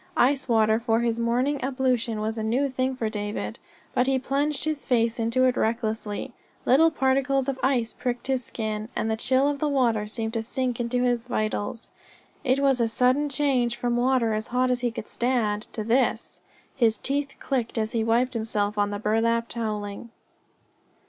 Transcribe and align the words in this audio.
Ice 0.17 0.47
water 0.49 0.79
for 0.79 1.01
his 1.01 1.19
morning 1.19 1.63
ablution 1.63 2.21
was 2.21 2.35
a 2.39 2.43
new 2.43 2.71
thing 2.71 2.95
for 2.95 3.07
David. 3.07 3.59
But 3.93 4.07
he 4.07 4.17
plunged 4.17 4.63
his 4.65 4.83
face 4.83 5.19
into 5.19 5.43
it 5.43 5.55
recklessly. 5.55 6.33
Little 6.65 6.89
particles 6.89 7.47
of 7.47 7.59
ice 7.61 7.93
pricked 7.93 8.25
his 8.25 8.43
skin, 8.43 8.89
and 8.95 9.11
the 9.11 9.15
chill 9.15 9.47
of 9.47 9.59
the 9.59 9.69
water 9.69 10.07
seemed 10.07 10.33
to 10.33 10.41
sink 10.41 10.79
into 10.79 11.03
his 11.03 11.25
vitals. 11.27 11.91
It 12.43 12.61
was 12.61 12.81
a 12.81 12.87
sudden 12.87 13.29
change 13.29 13.75
from 13.75 13.95
water 13.95 14.33
as 14.33 14.47
hot 14.47 14.71
as 14.71 14.81
he 14.81 14.89
could 14.89 15.07
stand 15.07 15.67
to 15.73 15.83
this. 15.83 16.41
His 16.75 16.97
teeth 16.97 17.35
clicked 17.39 17.77
as 17.77 17.91
he 17.91 18.03
wiped 18.03 18.33
himself 18.33 18.79
on 18.79 18.89
the 18.89 18.97
burlap 18.97 19.49
towelling. 19.49 20.09